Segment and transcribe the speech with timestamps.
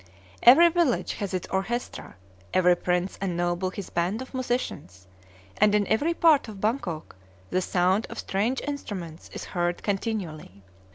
[0.41, 2.15] Every village has its orchestra,
[2.55, 5.05] every prince and noble his band of musicians,
[5.57, 7.15] and in every part of Bangkok
[7.51, 10.63] the sound of strange instruments is heard continually.